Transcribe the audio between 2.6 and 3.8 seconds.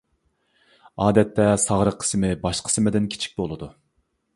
قىسمىدىن كىچىك بولىدۇ.